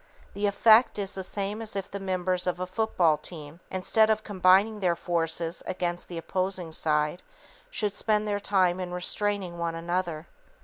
[0.33, 4.23] The effect is the same as if the members of a football team, instead of
[4.23, 7.21] combining their forces against the opposing side,
[7.69, 10.25] should spend their time in restraining one another.